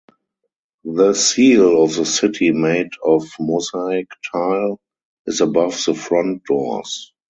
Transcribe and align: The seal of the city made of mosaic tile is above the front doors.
The 0.95 1.13
seal 1.13 1.83
of 1.83 1.93
the 1.95 2.07
city 2.07 2.51
made 2.51 2.89
of 3.03 3.23
mosaic 3.39 4.07
tile 4.31 4.79
is 5.27 5.41
above 5.41 5.79
the 5.85 5.93
front 5.93 6.43
doors. 6.45 7.13